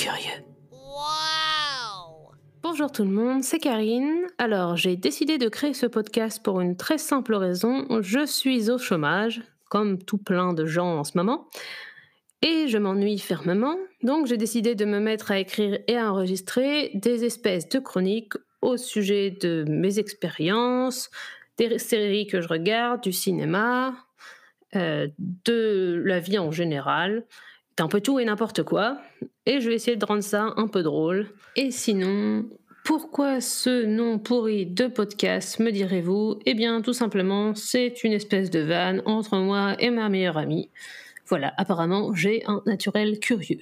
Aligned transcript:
curieux. 0.00 0.44
Bonjour 2.62 2.90
tout 2.90 3.04
le 3.04 3.10
monde, 3.10 3.44
c'est 3.44 3.58
Karine. 3.58 4.26
Alors, 4.38 4.76
j'ai 4.76 4.96
décidé 4.96 5.36
de 5.36 5.48
créer 5.48 5.74
ce 5.74 5.84
podcast 5.84 6.42
pour 6.42 6.62
une 6.62 6.76
très 6.76 6.96
simple 6.96 7.34
raison. 7.34 7.86
Je 8.00 8.24
suis 8.24 8.70
au 8.70 8.78
chômage, 8.78 9.42
comme 9.68 10.02
tout 10.02 10.16
plein 10.16 10.54
de 10.54 10.64
gens 10.64 10.96
en 10.96 11.04
ce 11.04 11.18
moment, 11.18 11.48
et 12.40 12.66
je 12.68 12.78
m'ennuie 12.78 13.18
fermement. 13.18 13.76
Donc, 14.02 14.26
j'ai 14.26 14.38
décidé 14.38 14.74
de 14.74 14.86
me 14.86 15.00
mettre 15.00 15.32
à 15.32 15.38
écrire 15.38 15.78
et 15.86 15.98
à 15.98 16.10
enregistrer 16.10 16.92
des 16.94 17.24
espèces 17.26 17.68
de 17.68 17.78
chroniques 17.78 18.34
au 18.62 18.78
sujet 18.78 19.30
de 19.30 19.66
mes 19.68 19.98
expériences, 19.98 21.10
des 21.58 21.78
séries 21.78 22.26
que 22.26 22.40
je 22.40 22.48
regarde, 22.48 23.02
du 23.02 23.12
cinéma, 23.12 23.94
euh, 24.76 25.08
de 25.44 26.02
la 26.06 26.20
vie 26.20 26.38
en 26.38 26.52
général, 26.52 27.26
d'un 27.80 27.88
peu 27.88 28.02
tout 28.02 28.18
et 28.18 28.26
n'importe 28.26 28.62
quoi. 28.62 28.98
Et 29.46 29.62
je 29.62 29.70
vais 29.70 29.74
essayer 29.74 29.96
de 29.96 30.04
rendre 30.04 30.22
ça 30.22 30.52
un 30.58 30.68
peu 30.68 30.82
drôle. 30.82 31.28
Et 31.56 31.70
sinon, 31.70 32.44
pourquoi 32.84 33.40
ce 33.40 33.86
nom 33.86 34.18
pourri 34.18 34.66
de 34.66 34.86
podcast, 34.86 35.58
me 35.60 35.70
direz-vous? 35.70 36.40
Eh 36.44 36.52
bien, 36.52 36.82
tout 36.82 36.92
simplement, 36.92 37.54
c'est 37.54 38.04
une 38.04 38.12
espèce 38.12 38.50
de 38.50 38.60
vanne 38.60 39.00
entre 39.06 39.38
moi 39.38 39.76
et 39.78 39.88
ma 39.88 40.10
meilleure 40.10 40.36
amie. 40.36 40.68
Voilà, 41.26 41.54
apparemment, 41.56 42.14
j'ai 42.14 42.44
un 42.46 42.60
naturel 42.66 43.18
curieux. 43.18 43.60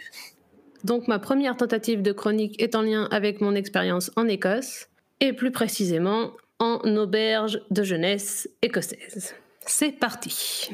Donc, 0.83 1.07
ma 1.07 1.21
première 1.21 1.57
tentative 1.57 2.03
de 2.03 2.11
chronique 2.11 2.61
est 2.61 2.75
en 2.75 2.83
lien 2.83 3.07
avec 3.13 3.41
mon 3.41 3.55
expérience 3.55 4.11
en 4.17 4.27
Écosse, 4.27 4.89
et 5.21 5.33
plus 5.33 5.53
précisément 5.53 6.33
en 6.59 6.81
auberge 6.97 7.61
de 7.71 7.85
jeunesse 7.85 8.49
écossaise. 8.63 9.37
C'est 9.65 9.93
parti 9.93 10.71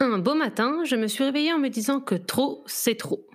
Un 0.00 0.18
beau 0.18 0.34
matin, 0.34 0.84
je 0.84 0.94
me 0.94 1.08
suis 1.08 1.24
réveillée 1.24 1.52
en 1.52 1.58
me 1.58 1.70
disant 1.70 1.98
que 1.98 2.14
trop, 2.14 2.62
c'est 2.66 2.94
trop. 2.94 3.26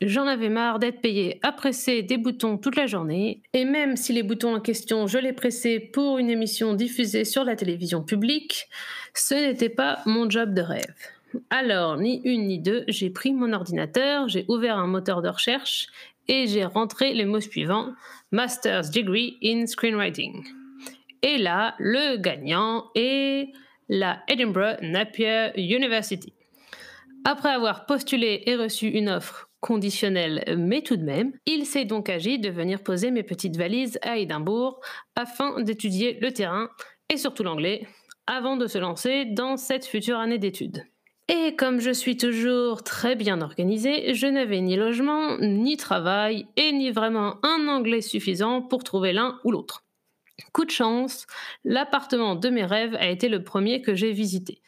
J'en 0.00 0.26
avais 0.26 0.48
marre 0.48 0.78
d'être 0.78 1.02
payée 1.02 1.38
à 1.42 1.52
presser 1.52 2.02
des 2.02 2.16
boutons 2.16 2.56
toute 2.56 2.76
la 2.76 2.86
journée, 2.86 3.42
et 3.52 3.66
même 3.66 3.94
si 3.94 4.14
les 4.14 4.22
boutons 4.22 4.54
en 4.54 4.60
question 4.60 5.06
je 5.06 5.18
les 5.18 5.34
pressais 5.34 5.78
pour 5.80 6.16
une 6.16 6.30
émission 6.30 6.72
diffusée 6.72 7.26
sur 7.26 7.44
la 7.44 7.56
télévision 7.56 8.02
publique, 8.02 8.68
ce 9.12 9.34
n'était 9.34 9.68
pas 9.68 9.98
mon 10.06 10.30
job 10.30 10.54
de 10.54 10.62
rêve. 10.62 10.94
Alors, 11.50 11.98
ni 11.98 12.22
une 12.24 12.46
ni 12.46 12.58
deux, 12.58 12.84
j'ai 12.88 13.10
pris 13.10 13.34
mon 13.34 13.52
ordinateur, 13.52 14.28
j'ai 14.28 14.46
ouvert 14.48 14.78
un 14.78 14.86
moteur 14.86 15.20
de 15.20 15.28
recherche 15.28 15.88
et 16.26 16.46
j'ai 16.46 16.64
rentré 16.64 17.12
les 17.12 17.26
mots 17.26 17.40
suivants 17.40 17.92
Master's 18.32 18.90
Degree 18.90 19.36
in 19.44 19.66
Screenwriting. 19.66 20.42
Et 21.20 21.36
là, 21.36 21.74
le 21.78 22.16
gagnant 22.16 22.86
est 22.94 23.52
la 23.88 24.22
Edinburgh 24.28 24.78
Napier 24.82 25.50
University. 25.56 26.32
Après 27.24 27.50
avoir 27.50 27.86
postulé 27.86 28.42
et 28.46 28.56
reçu 28.56 28.88
une 28.88 29.08
offre 29.08 29.50
conditionnelle, 29.60 30.44
mais 30.56 30.82
tout 30.82 30.96
de 30.96 31.02
même, 31.02 31.32
il 31.46 31.66
s'est 31.66 31.84
donc 31.84 32.08
agi 32.08 32.38
de 32.38 32.48
venir 32.48 32.82
poser 32.82 33.10
mes 33.10 33.22
petites 33.22 33.56
valises 33.56 33.98
à 34.02 34.18
Édimbourg 34.18 34.80
afin 35.16 35.60
d'étudier 35.60 36.18
le 36.20 36.32
terrain 36.32 36.68
et 37.10 37.16
surtout 37.16 37.42
l'anglais 37.42 37.86
avant 38.26 38.56
de 38.56 38.66
se 38.66 38.78
lancer 38.78 39.24
dans 39.24 39.56
cette 39.56 39.86
future 39.86 40.18
année 40.18 40.38
d'études. 40.38 40.84
Et 41.30 41.56
comme 41.56 41.80
je 41.80 41.90
suis 41.90 42.16
toujours 42.16 42.82
très 42.82 43.14
bien 43.14 43.42
organisée, 43.42 44.14
je 44.14 44.26
n'avais 44.26 44.60
ni 44.60 44.76
logement, 44.76 45.36
ni 45.40 45.76
travail, 45.76 46.46
et 46.56 46.72
ni 46.72 46.90
vraiment 46.90 47.36
un 47.42 47.68
anglais 47.68 48.00
suffisant 48.00 48.62
pour 48.62 48.82
trouver 48.82 49.12
l'un 49.12 49.38
ou 49.44 49.50
l'autre. 49.50 49.84
Coup 50.52 50.64
de 50.64 50.70
chance, 50.70 51.26
l'appartement 51.64 52.34
de 52.34 52.48
mes 52.48 52.64
rêves 52.64 52.96
a 52.96 53.08
été 53.08 53.28
le 53.28 53.42
premier 53.42 53.82
que 53.82 53.94
j'ai 53.94 54.12
visité. 54.12 54.60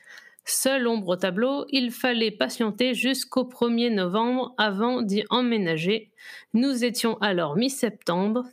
Seule 0.44 0.88
ombre 0.88 1.08
au 1.08 1.16
tableau, 1.16 1.66
il 1.70 1.90
fallait 1.90 2.30
patienter 2.30 2.94
jusqu'au 2.94 3.44
1er 3.44 3.94
novembre 3.94 4.54
avant 4.58 5.02
d'y 5.02 5.24
emménager. 5.30 6.10
Nous 6.54 6.84
étions 6.84 7.18
alors 7.18 7.56
mi-septembre. 7.56 8.44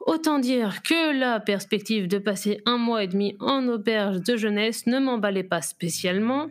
Autant 0.00 0.38
dire 0.38 0.82
que 0.82 1.18
la 1.18 1.40
perspective 1.40 2.06
de 2.06 2.18
passer 2.18 2.62
un 2.64 2.76
mois 2.76 3.02
et 3.02 3.08
demi 3.08 3.36
en 3.40 3.66
auberge 3.66 4.20
de 4.20 4.36
jeunesse 4.36 4.86
ne 4.86 5.00
m'emballait 5.00 5.42
pas 5.42 5.62
spécialement. 5.62 6.46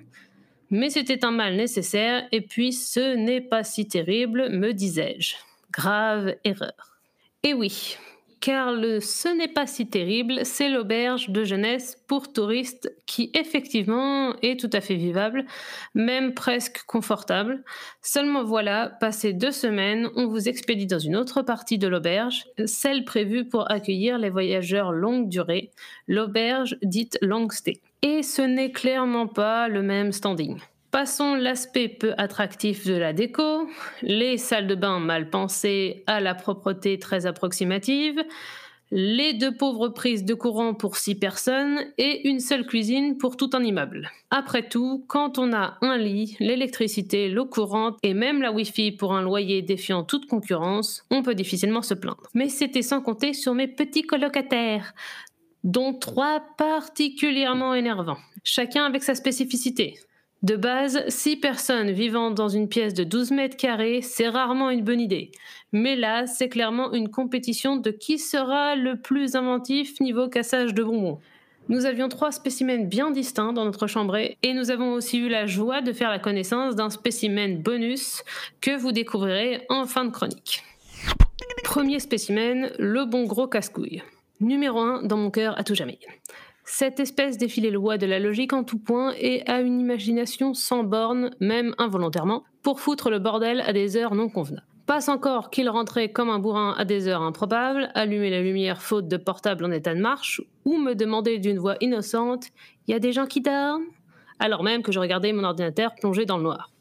Mais 0.71 0.89
c'était 0.89 1.23
un 1.23 1.31
mal 1.31 1.55
nécessaire, 1.55 2.27
et 2.31 2.41
puis 2.41 2.73
ce 2.73 3.15
n'est 3.15 3.41
pas 3.41 3.63
si 3.63 3.87
terrible, 3.87 4.49
me 4.49 4.73
disais-je. 4.73 5.35
Grave 5.71 6.35
erreur. 6.43 6.99
Et 7.43 7.53
oui, 7.53 7.97
car 8.45 8.73
le 8.73 8.99
ce 8.99 9.27
n'est 9.27 9.47
pas 9.47 9.65
si 9.65 9.87
terrible, 9.87 10.41
c'est 10.45 10.69
l'auberge 10.69 11.31
de 11.31 11.43
jeunesse 11.43 11.97
pour 12.05 12.31
touristes 12.31 12.95
qui 13.07 13.31
effectivement 13.33 14.35
est 14.43 14.59
tout 14.59 14.69
à 14.71 14.81
fait 14.81 14.93
vivable, 14.93 15.45
même 15.95 16.35
presque 16.35 16.83
confortable. 16.85 17.63
Seulement 18.03 18.43
voilà, 18.43 18.89
passé 18.99 19.33
deux 19.33 19.49
semaines, 19.49 20.09
on 20.15 20.27
vous 20.27 20.47
expédie 20.47 20.85
dans 20.85 20.99
une 20.99 21.15
autre 21.15 21.41
partie 21.41 21.79
de 21.79 21.87
l'auberge, 21.87 22.45
celle 22.67 23.03
prévue 23.03 23.49
pour 23.49 23.71
accueillir 23.71 24.19
les 24.19 24.29
voyageurs 24.29 24.91
longue 24.91 25.27
durée, 25.27 25.71
l'auberge 26.07 26.77
dite 26.83 27.17
long 27.23 27.49
stay 27.49 27.81
et 28.03 28.21
ce 28.21 28.43
n'est 28.43 28.71
clairement 28.71 29.25
pas 29.25 29.67
le 29.69 29.81
même 29.81 30.11
standing. 30.11 30.59
Passons 30.91 31.35
l'aspect 31.35 31.89
peu 31.89 32.13
attractif 32.17 32.85
de 32.87 32.93
la 32.93 33.11
déco, 33.11 33.67
les 34.01 34.37
salles 34.37 34.67
de 34.67 34.75
bain 34.75 34.99
mal 34.99 35.29
pensées 35.29 36.03
à 36.07 36.21
la 36.21 36.35
propreté 36.35 36.99
très 36.99 37.25
approximative, 37.25 38.23
les 38.91 39.33
deux 39.33 39.55
pauvres 39.55 39.89
prises 39.89 40.23
de 40.23 40.33
courant 40.33 40.73
pour 40.73 40.95
six 40.95 41.15
personnes 41.15 41.79
et 41.97 42.27
une 42.29 42.39
seule 42.39 42.65
cuisine 42.65 43.17
pour 43.17 43.35
tout 43.35 43.49
un 43.53 43.63
immeuble. 43.63 44.09
Après 44.29 44.67
tout, 44.67 45.03
quand 45.07 45.37
on 45.37 45.53
a 45.53 45.77
un 45.81 45.97
lit, 45.97 46.37
l'électricité, 46.39 47.29
l'eau 47.29 47.45
courante 47.45 47.97
et 48.03 48.13
même 48.13 48.41
la 48.41 48.51
Wi-Fi 48.51 48.91
pour 48.93 49.13
un 49.13 49.21
loyer 49.21 49.61
défiant 49.61 50.03
toute 50.03 50.27
concurrence, 50.27 51.03
on 51.09 51.23
peut 51.23 51.35
difficilement 51.35 51.81
se 51.81 51.93
plaindre. 51.93 52.29
Mais 52.33 52.47
c'était 52.47 52.83
sans 52.83 53.01
compter 53.01 53.33
sur 53.33 53.53
mes 53.53 53.67
petits 53.67 54.03
colocataires, 54.03 54.93
dont 55.63 55.93
trois 55.93 56.41
particulièrement 56.57 57.73
énervants, 57.73 58.19
chacun 58.43 58.85
avec 58.85 59.03
sa 59.03 59.15
spécificité. 59.15 59.95
De 60.45 60.55
base, 60.55 61.03
six 61.07 61.37
personnes 61.37 61.89
vivant 61.89 62.29
dans 62.29 62.49
une 62.49 62.69
pièce 62.69 62.93
de 62.93 63.03
12 63.03 63.31
mètres 63.31 63.57
carrés, 63.57 64.03
c'est 64.03 64.29
rarement 64.29 64.69
une 64.69 64.83
bonne 64.83 65.01
idée. 65.01 65.31
Mais 65.71 65.95
là, 65.95 66.27
c'est 66.27 66.49
clairement 66.49 66.93
une 66.93 67.09
compétition 67.09 67.77
de 67.77 67.89
qui 67.89 68.19
sera 68.19 68.75
le 68.75 68.95
plus 68.95 69.35
inventif 69.35 69.99
niveau 69.99 70.29
cassage 70.29 70.75
de 70.75 70.83
bonbons. 70.83 71.17
Nous 71.67 71.87
avions 71.87 72.09
trois 72.09 72.31
spécimens 72.31 72.85
bien 72.85 73.09
distincts 73.09 73.53
dans 73.53 73.65
notre 73.65 73.87
chambrée 73.87 74.37
et 74.43 74.53
nous 74.53 74.69
avons 74.69 74.93
aussi 74.93 75.17
eu 75.17 75.29
la 75.29 75.47
joie 75.47 75.81
de 75.81 75.93
faire 75.93 76.11
la 76.11 76.19
connaissance 76.19 76.75
d'un 76.75 76.91
spécimen 76.91 77.57
bonus 77.57 78.21
que 78.61 78.77
vous 78.77 78.91
découvrirez 78.91 79.65
en 79.69 79.87
fin 79.87 80.05
de 80.05 80.11
chronique. 80.11 80.61
Premier 81.63 81.99
spécimen, 81.99 82.69
le 82.77 83.05
bon 83.05 83.23
gros 83.23 83.47
casse-couille 83.47 84.03
numéro 84.41 84.79
un 84.79 85.01
dans 85.01 85.17
mon 85.17 85.31
cœur 85.31 85.57
à 85.57 85.63
tout 85.63 85.75
jamais. 85.75 85.97
Cette 86.65 86.99
espèce 86.99 87.37
défie 87.37 87.61
les 87.61 87.71
lois 87.71 87.97
de 87.97 88.05
la 88.05 88.19
logique 88.19 88.53
en 88.53 88.63
tout 88.63 88.79
point 88.79 89.13
et 89.19 89.47
a 89.47 89.61
une 89.61 89.79
imagination 89.79 90.53
sans 90.53 90.83
borne, 90.83 91.31
même 91.39 91.75
involontairement, 91.77 92.43
pour 92.63 92.79
foutre 92.79 93.09
le 93.09 93.19
bordel 93.19 93.61
à 93.61 93.71
des 93.71 93.97
heures 93.97 94.15
non 94.15 94.29
convenables. 94.29 94.65
Passe 94.87 95.09
encore 95.09 95.49
qu'il 95.49 95.69
rentrait 95.69 96.11
comme 96.11 96.29
un 96.29 96.39
bourrin 96.39 96.75
à 96.77 96.85
des 96.85 97.07
heures 97.07 97.21
improbables, 97.21 97.89
allumer 97.95 98.29
la 98.29 98.41
lumière 98.41 98.81
faute 98.81 99.07
de 99.07 99.17
portable 99.17 99.65
en 99.65 99.71
état 99.71 99.95
de 99.95 100.01
marche, 100.01 100.41
ou 100.63 100.77
me 100.77 100.93
demander 100.93 101.39
d'une 101.39 101.57
voix 101.57 101.75
innocente 101.81 102.47
Y 102.87 102.93
a 102.93 102.99
des 102.99 103.11
gens 103.11 103.25
qui 103.25 103.41
dorment? 103.41 103.85
alors 104.39 104.63
même 104.63 104.83
que 104.83 104.91
je 104.91 104.99
regardais 104.99 105.33
mon 105.33 105.43
ordinateur 105.43 105.95
plongé 105.95 106.25
dans 106.25 106.37
le 106.37 106.43
noir. 106.43 106.71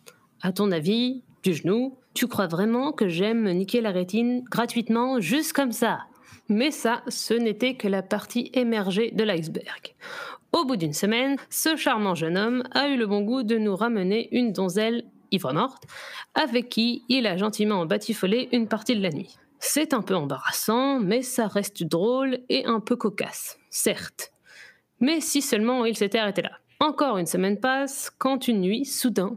À 0.43 0.53
ton 0.53 0.71
avis, 0.73 1.23
du 1.43 1.55
genou, 1.55 1.97
tu 2.15 2.27
crois 2.27 2.47
vraiment 2.47 2.93
que 2.93 3.09
j'aime 3.09 3.43
me 3.43 3.53
niquer 3.53 3.81
la 3.81 3.91
rétine 3.91 4.45
gratuitement 4.51 5.21
juste 5.21 5.53
comme 5.53 5.73
ça? 5.73 6.01
Mais 6.49 6.71
ça, 6.71 7.03
ce 7.09 7.35
n'était 7.35 7.75
que 7.75 7.89
la 7.89 8.03
partie 8.03 8.51
émergée 8.55 9.11
de 9.11 9.25
l'iceberg. 9.25 9.95
Au 10.53 10.65
bout 10.65 10.77
d'une 10.77 10.93
semaine, 10.93 11.37
ce 11.51 11.77
charmant 11.77 12.15
jeune 12.15 12.39
homme 12.39 12.63
a 12.73 12.89
eu 12.89 12.97
le 12.97 13.07
bon 13.07 13.23
goût 13.23 13.43
de 13.43 13.57
nous 13.57 13.75
ramener 13.75 14.29
une 14.37 14.53
donzelle 14.53 15.05
ivre 15.33 15.53
morte, 15.53 15.85
avec 16.35 16.69
qui 16.69 17.03
il 17.09 17.27
a 17.27 17.37
gentiment 17.37 17.87
batifolé 17.87 18.49
une 18.53 18.69
partie 18.69 18.95
de 18.95 19.03
la 19.03 19.11
nuit. 19.11 19.37
C'est 19.59 19.95
un 19.95 20.03
peu 20.03 20.15
embarrassant, 20.15 21.01
mais 21.01 21.23
ça 21.23 21.47
reste 21.49 21.83
drôle 21.85 22.39
et 22.49 22.67
un 22.67 22.81
peu 22.81 22.97
cocasse, 22.97 23.59
certes. 23.71 24.33
Mais 25.01 25.21
si 25.21 25.43
seulement 25.43 25.85
il 25.85 25.97
s'était 25.97 26.19
arrêté 26.19 26.43
là. 26.43 26.53
Encore 26.81 27.19
une 27.19 27.27
semaine 27.27 27.59
passe, 27.59 28.11
quand 28.19 28.47
une 28.47 28.61
nuit, 28.61 28.85
soudain, 28.85 29.37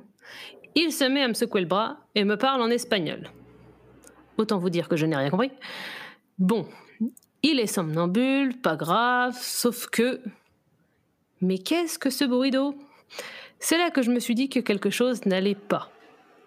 il 0.75 0.91
se 0.91 1.05
met 1.05 1.23
à 1.23 1.27
me 1.27 1.33
secouer 1.33 1.61
le 1.61 1.67
bras 1.67 1.97
et 2.13 2.23
me 2.23 2.37
parle 2.37 2.61
en 2.61 2.69
espagnol. 2.69 3.29
Autant 4.37 4.59
vous 4.59 4.69
dire 4.69 4.89
que 4.89 4.95
je 4.95 5.05
n'ai 5.05 5.15
rien 5.15 5.29
compris. 5.29 5.51
Bon, 6.37 6.67
il 7.49 7.59
est 7.61 7.67
somnambule, 7.67 8.57
pas 8.57 8.75
grave, 8.75 9.37
sauf 9.39 9.87
que... 9.87 10.19
Mais 11.39 11.57
qu'est-ce 11.57 11.97
que 11.97 12.09
ce 12.09 12.25
bruit 12.25 12.51
d'eau? 12.51 12.75
C'est 13.59 13.77
là 13.77 13.89
que 13.89 14.01
je 14.01 14.11
me 14.11 14.19
suis 14.19 14.35
dit 14.35 14.49
que 14.49 14.59
quelque 14.59 14.89
chose 14.89 15.25
n'allait 15.25 15.55
pas. 15.55 15.89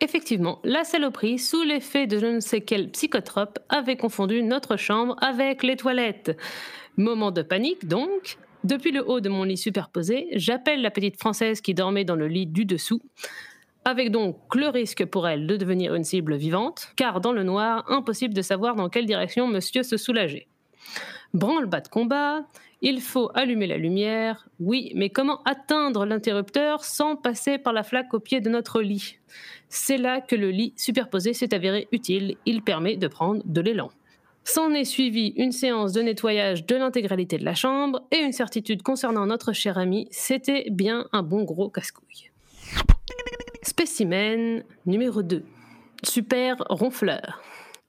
Effectivement, 0.03 0.61
la 0.63 0.85
saloperie, 0.85 1.39
sous 1.39 1.63
l'effet 1.63 2.07
de 2.07 2.19
je 2.19 2.27
ne 2.27 2.41
sais 2.41 2.61
quel 2.61 2.91
psychotrope, 2.91 3.59
avait 3.69 3.97
confondu 3.97 4.43
notre 4.43 4.77
chambre 4.77 5.17
avec 5.23 5.63
les 5.63 5.77
toilettes. 5.77 6.37
Moment 6.97 7.31
de 7.31 7.43
panique 7.43 7.89
donc. 7.89 8.37
Depuis 8.63 8.93
le 8.93 9.09
haut 9.09 9.21
de 9.21 9.31
mon 9.31 9.45
lit 9.45 9.57
superposé, 9.57 10.29
j'appelle 10.33 10.83
la 10.83 10.91
petite 10.91 11.19
française 11.19 11.63
qui 11.63 11.73
dormait 11.73 12.05
dans 12.05 12.17
le 12.17 12.29
lit 12.29 12.47
du 12.47 12.67
dessous. 12.67 13.01
avec 13.85 14.11
donc 14.11 14.37
le 14.55 14.69
risque 14.69 15.05
pour 15.05 15.27
elle 15.27 15.47
de 15.47 15.57
devenir 15.57 15.95
une 15.95 16.05
cible 16.05 16.37
vivante, 16.37 16.93
car 16.97 17.21
dans 17.21 17.33
le 17.33 17.43
noir, 17.43 17.85
impossible 17.89 18.35
de 18.35 18.43
savoir 18.43 18.77
dans 18.77 18.89
quelle 18.89 19.07
direction 19.07 19.47
monsieur 19.47 19.83
se 19.83 19.97
soulageait. 19.97 20.47
Branle-bas 21.35 21.81
de 21.81 21.89
combat, 21.89 22.45
il 22.83 23.01
faut 23.01 23.31
allumer 23.35 23.67
la 23.67 23.77
lumière, 23.77 24.49
oui, 24.59 24.93
mais 24.95 25.11
comment 25.11 25.43
atteindre 25.45 26.07
l'interrupteur 26.07 26.85
sans 26.85 27.15
passer 27.15 27.59
par 27.59 27.73
la 27.73 27.83
flaque 27.83 28.15
au 28.15 28.21
pied 28.21 28.41
de 28.41 28.51
notre 28.51 28.81
lit? 28.81 29.19
C'est 29.69 29.99
là 29.99 30.21
que 30.21 30.35
le 30.35 30.51
lit 30.51 30.73
superposé 30.77 31.35
s'est 31.35 31.55
avéré 31.55 31.89
utile, 31.93 32.37
il 32.47 32.63
permet 32.63 32.97
de 32.97 33.07
prendre 33.07 33.43
de 33.45 33.61
l'élan. 33.61 33.91
S'en 34.45 34.73
est 34.73 34.85
suivi 34.85 35.35
une 35.37 35.53
séance 35.53 35.93
de 35.93 36.01
nettoyage 36.01 36.65
de 36.67 36.75
l'intégralité 36.75 37.37
de 37.39 37.45
la 37.45 37.55
chambre 37.55 38.03
et 38.11 38.19
une 38.19 38.33
certitude 38.33 38.83
concernant 38.83 39.27
notre 39.27 39.53
cher 39.53 39.79
ami, 39.79 40.09
c'était 40.11 40.69
bien 40.71 41.07
un 41.13 41.23
bon 41.23 41.45
gros 41.45 41.69
casse-couille. 41.69 42.31
Spécimen 43.63 44.65
numéro 44.87 45.23
2. 45.23 45.45
Super 46.03 46.57
ronfleur. 46.71 47.43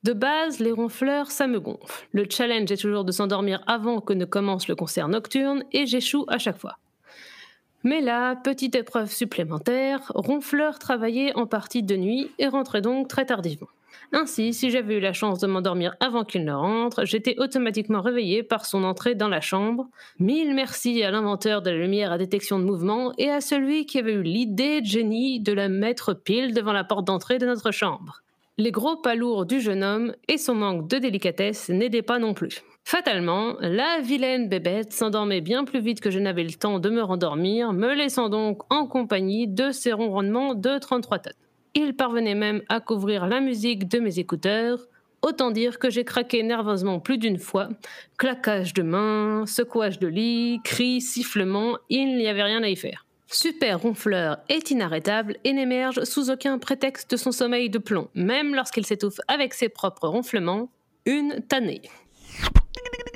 De 0.04 0.14
base, 0.14 0.60
les 0.60 0.72
ronfleurs, 0.72 1.30
ça 1.30 1.46
me 1.46 1.60
gonfle. 1.60 2.08
Le 2.12 2.26
challenge 2.28 2.72
est 2.72 2.82
toujours 2.82 3.06
de 3.06 3.12
s'endormir 3.12 3.62
avant 3.68 4.02
que 4.02 4.14
ne 4.14 4.26
commence 4.26 4.68
le 4.68 4.76
concert 4.76 5.08
nocturne 5.08 5.64
et 5.72 5.86
j'échoue 5.86 6.26
à 6.28 6.40
chaque 6.40 6.58
fois. 6.58 6.80
Mais 7.84 8.02
là, 8.02 8.36
petite 8.36 8.76
épreuve 8.76 9.12
supplémentaire, 9.12 10.12
ronfleur 10.16 10.80
travaillait 10.80 11.36
en 11.36 11.46
partie 11.46 11.84
de 11.84 11.96
nuit 11.96 12.32
et 12.40 12.48
rentrait 12.48 12.82
donc 12.82 13.10
très 13.10 13.26
tardivement. 13.26 13.70
Ainsi, 14.12 14.54
si 14.54 14.72
j'avais 14.72 14.98
eu 14.98 15.00
la 15.00 15.14
chance 15.14 15.40
de 15.40 15.48
m'endormir 15.48 15.96
avant 16.00 16.24
qu'il 16.24 16.46
ne 16.46 16.54
rentre, 16.54 17.06
j'étais 17.06 17.36
automatiquement 17.38 18.02
réveillée 18.02 18.42
par 18.42 18.66
son 18.66 18.84
entrée 18.84 19.14
dans 19.14 19.30
la 19.30 19.40
chambre. 19.40 19.88
Mille 20.20 20.56
merci 20.56 21.04
à 21.04 21.12
l'inventeur 21.12 21.62
de 21.62 21.70
la 21.70 21.78
lumière 21.78 22.12
à 22.12 22.18
détection 22.18 22.58
de 22.58 22.66
mouvement 22.66 23.14
et 23.20 23.30
à 23.30 23.40
celui 23.40 23.86
qui 23.86 24.00
avait 24.00 24.14
eu 24.14 24.24
l'idée 24.24 24.82
de 24.82 24.86
génie 24.86 25.40
de 25.40 25.54
la 25.54 25.70
mettre 25.70 26.14
pile 26.14 26.54
devant 26.54 26.74
la 26.74 26.84
porte 26.84 27.06
d'entrée 27.06 27.38
de 27.38 27.46
notre 27.46 27.72
chambre. 27.72 28.22
Les 28.62 28.70
gros 28.70 28.96
pas 28.96 29.16
lourds 29.16 29.48
du 29.48 29.60
jeune 29.60 29.84
homme 29.84 30.14
et 30.28 30.38
son 30.38 30.54
manque 30.54 30.88
de 30.88 31.00
délicatesse 31.00 31.70
n'aidaient 31.70 32.04
pas 32.04 32.20
non 32.20 32.36
plus. 32.36 32.62
Fatalement, 32.84 33.56
la 33.60 34.02
vilaine 34.02 34.50
bébête 34.50 34.94
s'endormait 34.94 35.42
bien 35.42 35.66
plus 35.66 35.80
vite 35.80 36.00
que 36.00 36.12
je 36.12 36.20
n'avais 36.20 36.44
le 36.44 36.54
temps 36.54 36.78
de 36.78 36.92
me 36.92 37.02
rendormir, 37.02 37.74
me 37.74 37.96
laissant 37.96 38.30
donc 38.30 38.62
en 38.72 38.86
compagnie 38.86 39.48
de 39.48 39.72
ses 39.72 39.94
ronronnements 39.94 40.54
de 40.54 40.78
33 40.78 41.18
tonnes. 41.18 41.34
Il 41.74 41.96
parvenait 41.96 42.36
même 42.36 42.62
à 42.70 42.82
couvrir 42.82 43.26
la 43.26 43.40
musique 43.40 43.88
de 43.88 43.98
mes 43.98 44.20
écouteurs, 44.20 44.78
autant 45.24 45.50
dire 45.50 45.80
que 45.80 45.90
j'ai 45.90 46.04
craqué 46.04 46.44
nerveusement 46.44 47.00
plus 47.00 47.18
d'une 47.18 47.40
fois. 47.40 47.68
Claquage 48.20 48.76
de 48.76 48.84
mains, 48.84 49.48
secouage 49.48 49.98
de 49.98 50.08
lit, 50.08 50.60
cris, 50.64 51.02
sifflements, 51.02 51.80
il 51.90 52.16
n'y 52.16 52.28
avait 52.28 52.44
rien 52.44 52.62
à 52.62 52.70
y 52.70 52.76
faire. 52.76 53.08
Super 53.32 53.80
ronfleur 53.80 54.40
est 54.50 54.72
inarrêtable 54.72 55.38
et 55.46 55.54
n'émerge 55.54 56.04
sous 56.04 56.30
aucun 56.30 56.60
prétexte 56.60 57.12
de 57.12 57.16
son 57.16 57.32
sommeil 57.32 57.70
de 57.70 57.78
plomb, 57.78 58.10
même 58.14 58.54
lorsqu'il 58.54 58.86
s'étouffe 58.86 59.22
avec 59.30 59.54
ses 59.54 59.70
propres 59.70 60.10
ronflements. 60.10 60.70
Une 61.06 61.42
tannée. 61.48 61.82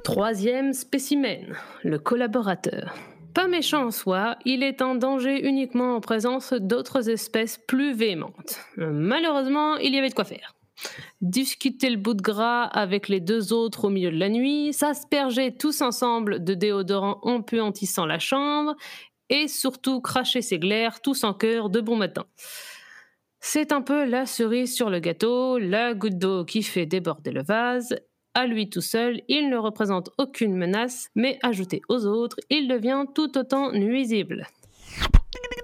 Troisième 0.05 0.71
spécimen, 0.71 1.53
le 1.83 1.99
collaborateur. 1.99 2.95
Pas 3.33 3.49
méchant 3.49 3.87
en 3.87 3.91
soi, 3.91 4.37
il 4.45 4.63
est 4.63 4.81
en 4.81 4.95
danger 4.95 5.45
uniquement 5.45 5.97
en 5.97 5.99
présence 5.99 6.53
d'autres 6.53 7.09
espèces 7.09 7.59
plus 7.67 7.93
véhémentes. 7.93 8.61
Malheureusement, 8.77 9.75
il 9.77 9.93
y 9.93 9.97
avait 9.97 10.09
de 10.09 10.13
quoi 10.13 10.23
faire. 10.23 10.55
Discuter 11.19 11.89
le 11.89 11.97
bout 11.97 12.13
de 12.13 12.21
gras 12.21 12.63
avec 12.63 13.09
les 13.09 13.19
deux 13.19 13.51
autres 13.51 13.85
au 13.85 13.89
milieu 13.89 14.11
de 14.11 14.17
la 14.17 14.29
nuit, 14.29 14.71
s'asperger 14.71 15.55
tous 15.55 15.81
ensemble 15.81 16.43
de 16.43 16.53
déodorant 16.53 17.19
empuantissant 17.23 18.05
la 18.05 18.19
chambre, 18.19 18.75
et 19.29 19.47
surtout 19.47 20.01
cracher 20.01 20.41
ses 20.41 20.59
glaires 20.59 21.01
tous 21.01 21.23
en 21.23 21.33
cœur 21.33 21.69
de 21.69 21.81
bon 21.81 21.95
matin. 21.95 22.25
C'est 23.39 23.71
un 23.71 23.81
peu 23.81 24.05
la 24.05 24.25
cerise 24.25 24.75
sur 24.75 24.89
le 24.89 24.99
gâteau, 24.99 25.59
la 25.59 25.93
goutte 25.93 26.17
d'eau 26.17 26.45
qui 26.45 26.63
fait 26.63 26.85
déborder 26.85 27.31
le 27.31 27.43
vase. 27.43 27.95
À 28.33 28.47
lui 28.47 28.69
tout 28.69 28.81
seul, 28.81 29.21
il 29.27 29.49
ne 29.49 29.57
représente 29.57 30.09
aucune 30.17 30.55
menace, 30.55 31.09
mais 31.15 31.39
ajouté 31.43 31.81
aux 31.87 32.05
autres, 32.05 32.37
il 32.49 32.67
devient 32.67 33.05
tout 33.13 33.37
autant 33.37 33.71
nuisible. 33.71 34.47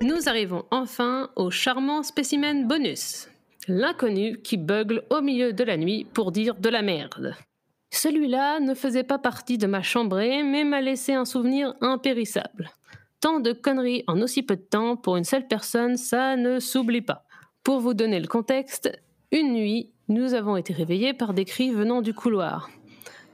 Nous 0.01 0.29
arrivons 0.29 0.65
enfin 0.71 1.29
au 1.35 1.51
charmant 1.51 2.01
spécimen 2.01 2.67
bonus. 2.67 3.27
L'inconnu 3.67 4.41
qui 4.41 4.57
bugle 4.57 5.03
au 5.09 5.21
milieu 5.21 5.53
de 5.53 5.63
la 5.63 5.77
nuit 5.77 6.05
pour 6.13 6.31
dire 6.31 6.55
de 6.55 6.69
la 6.69 6.81
merde. 6.81 7.35
Celui-là 7.91 8.59
ne 8.59 8.73
faisait 8.73 9.03
pas 9.03 9.19
partie 9.19 9.57
de 9.57 9.67
ma 9.67 9.81
chambrée, 9.81 10.43
mais 10.43 10.63
m'a 10.63 10.81
laissé 10.81 11.13
un 11.13 11.25
souvenir 11.25 11.73
impérissable. 11.81 12.71
Tant 13.21 13.39
de 13.39 13.53
conneries 13.53 14.03
en 14.07 14.19
aussi 14.19 14.41
peu 14.41 14.55
de 14.55 14.61
temps 14.61 14.97
pour 14.97 15.15
une 15.15 15.23
seule 15.23 15.47
personne, 15.47 15.95
ça 15.95 16.35
ne 16.35 16.59
s'oublie 16.59 17.01
pas. 17.01 17.23
Pour 17.63 17.79
vous 17.79 17.93
donner 17.93 18.19
le 18.19 18.25
contexte, 18.25 18.91
une 19.31 19.53
nuit, 19.53 19.91
nous 20.07 20.33
avons 20.33 20.57
été 20.57 20.73
réveillés 20.73 21.13
par 21.13 21.35
des 21.35 21.45
cris 21.45 21.71
venant 21.71 22.01
du 22.01 22.15
couloir. 22.15 22.71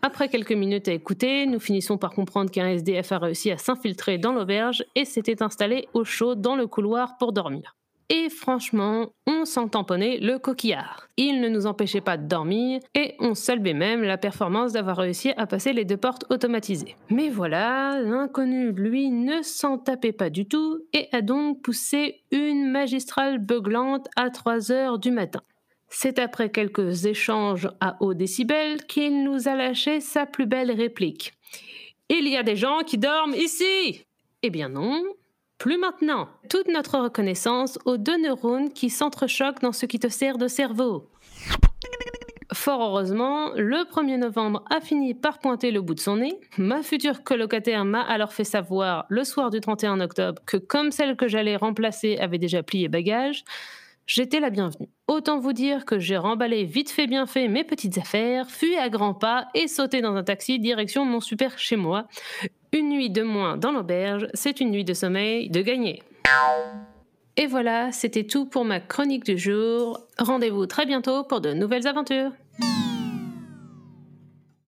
Après 0.01 0.28
quelques 0.28 0.51
minutes 0.51 0.89
à 0.89 0.92
écouter, 0.92 1.45
nous 1.45 1.62
finissons 1.62 1.98
par 1.98 2.12
comprendre 2.12 2.51
qu'un 2.51 2.68
SDF 2.68 3.13
a 3.13 3.19
réussi 3.19 3.50
à 3.50 3.57
s'infiltrer 3.57 4.18
dans 4.18 4.34
l'auberge 4.34 4.84
et 4.94 5.06
s'était 5.06 5.42
installé 5.42 5.88
au 5.94 6.04
chaud 6.04 6.36
dans 6.36 6.57
le 6.57 6.68
couloir 6.68 7.18
pour 7.18 7.31
dormir. 7.31 7.76
Et 8.09 8.30
franchement, 8.30 9.12
on 9.25 9.44
s'en 9.44 9.68
tamponnait 9.68 10.18
le 10.19 10.39
coquillard. 10.39 11.09
Il 11.18 11.42
ne 11.42 11.50
nous 11.50 11.65
empêchait 11.65 12.00
pas 12.00 12.15
de 12.15 12.25
dormir 12.25 12.80
et 12.95 13.15
on 13.19 13.36
saluait 13.36 13.74
même 13.74 14.01
la 14.01 14.18
performance 14.18 14.71
d'avoir 14.71 14.98
réussi 14.98 15.31
à 15.36 15.45
passer 15.45 15.74
les 15.74 15.83
deux 15.83 15.98
portes 15.98 16.24
automatisées. 16.30 16.95
Mais 17.09 17.27
voilà, 17.30 18.00
l'inconnu, 18.00 18.71
lui, 18.71 19.09
ne 19.09 19.42
s'en 19.42 19.77
tapait 19.77 20.13
pas 20.13 20.30
du 20.30 20.48
tout 20.48 20.80
et 20.94 21.09
a 21.12 21.21
donc 21.21 21.62
poussé 21.62 22.21
une 22.31 22.71
magistrale 22.71 23.39
beuglante 23.39 24.07
à 24.15 24.30
3 24.30 24.71
heures 24.71 25.00
du 25.00 25.12
matin. 25.12 25.42
C'est 25.89 26.19
après 26.19 26.50
quelques 26.50 27.06
échanges 27.06 27.69
à 27.81 27.98
haut 28.00 28.13
décibel 28.13 28.86
qu'il 28.86 29.24
nous 29.24 29.50
a 29.50 29.56
lâché 29.56 30.00
sa 30.00 30.25
plus 30.25 30.45
belle 30.45 30.71
réplique. 30.71 31.33
Il 32.10 32.27
y 32.27 32.38
a 32.38 32.44
des 32.44 32.56
gens 32.56 32.80
qui 32.86 32.98
dorment 32.98 33.36
ici 33.36 34.06
Eh 34.44 34.50
bien 34.50 34.69
non, 34.69 35.03
plus 35.57 35.77
maintenant. 35.77 36.30
Toute 36.50 36.68
notre 36.68 37.00
reconnaissance 37.00 37.80
aux 37.86 37.98
deux 37.98 38.18
neurones 38.21 38.69
qui 38.71 38.89
s'entrechoquent 38.89 39.62
dans 39.62 39.71
ce 39.71 39.86
qui 39.86 40.00
te 40.00 40.07
sert 40.07 40.38
de 40.38 40.48
cerveau. 40.48 41.09
Fort 42.54 42.81
heureusement, 42.81 43.51
le 43.56 43.83
1er 43.83 44.18
novembre 44.18 44.63
a 44.69 44.80
fini 44.80 45.13
par 45.13 45.39
pointer 45.39 45.71
le 45.71 45.81
bout 45.81 45.95
de 45.95 46.00
son 46.00 46.18
nez. 46.18 46.39
Ma 46.57 46.81
future 46.81 47.24
colocataire 47.24 47.83
m'a 47.83 48.01
alors 48.01 48.31
fait 48.31 48.45
savoir 48.45 49.06
le 49.09 49.25
soir 49.25 49.50
du 49.50 49.59
31 49.59 50.00
octobre 50.00 50.42
que 50.45 50.56
comme 50.56 50.92
celle 50.92 51.18
que 51.18 51.27
j'allais 51.27 51.57
remplacer 51.57 52.18
avait 52.18 52.38
déjà 52.38 52.63
plié 52.63 52.88
bagage, 52.88 53.44
j'étais 54.06 54.39
la 54.39 54.50
bienvenue. 54.50 54.88
Autant 55.10 55.39
vous 55.39 55.51
dire 55.51 55.83
que 55.83 56.00
j'ai 56.00 56.15
remballé 56.15 56.63
vite 56.63 56.89
fait 56.89 57.07
bien 57.07 57.25
fait 57.25 57.50
mes 57.50 57.65
petites 57.65 57.98
affaires, 57.98 58.50
fui 58.50 58.77
à 58.77 58.88
grands 58.88 59.13
pas 59.13 59.50
et 59.53 59.67
sauté 59.67 60.01
dans 60.01 60.15
un 60.15 60.24
taxi 60.24 60.58
direction 60.58 61.03
mon 61.03 61.20
super 61.20 61.60
chez 61.60 61.75
moi. 61.75 62.08
Une 62.74 62.89
nuit 62.89 63.09
de 63.09 63.24
moins 63.24 63.57
dans 63.57 63.71
l'auberge, 63.71 64.27
c'est 64.33 64.59
une 64.59 64.71
nuit 64.71 64.83
de 64.83 64.93
sommeil 64.93 65.50
de 65.50 65.62
gagner. 65.62 66.03
Et 67.38 67.45
voilà, 67.45 67.91
c'était 67.91 68.25
tout 68.25 68.45
pour 68.45 68.65
ma 68.65 68.79
chronique 68.79 69.24
du 69.24 69.38
jour. 69.38 70.01
Rendez-vous 70.19 70.65
très 70.65 70.86
bientôt 70.86 71.24
pour 71.24 71.39
de 71.39 71.53
nouvelles 71.53 71.88
aventures. 71.88 72.31